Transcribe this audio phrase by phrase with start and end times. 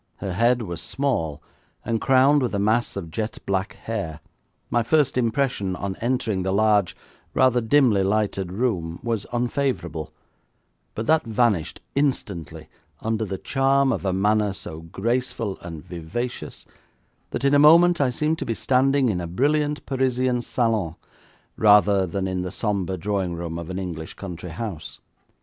[0.15, 1.43] Her head was small,
[1.85, 4.19] and crowned with a mass of jet black hair.
[4.71, 6.95] My first impression on entering the large,
[7.35, 10.11] rather dimly lighted room was unfavourable,
[10.95, 12.67] but that vanished instantly
[13.01, 16.65] under the charm of a manner so graceful and vivacious,
[17.29, 20.95] that in a moment I seemed to be standing in a brilliant Parisian salon
[21.57, 24.99] rather than in the sombre drawing room of an English country house.